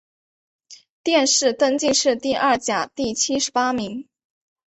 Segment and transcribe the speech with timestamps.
[1.03, 4.07] 殿试登进士第二甲第七十八名。